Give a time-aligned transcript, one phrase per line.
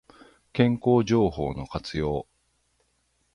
[0.51, 2.25] 健康情報の活用